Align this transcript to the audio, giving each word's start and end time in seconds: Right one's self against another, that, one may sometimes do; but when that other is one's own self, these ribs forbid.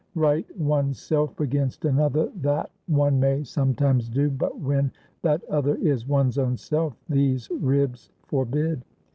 Right 0.15 0.47
one's 0.59 0.99
self 0.99 1.39
against 1.39 1.85
another, 1.85 2.31
that, 2.37 2.71
one 2.87 3.19
may 3.19 3.43
sometimes 3.43 4.09
do; 4.09 4.31
but 4.31 4.57
when 4.59 4.91
that 5.21 5.43
other 5.47 5.75
is 5.75 6.07
one's 6.07 6.39
own 6.39 6.57
self, 6.57 6.95
these 7.07 7.47
ribs 7.51 8.09
forbid. 8.25 8.81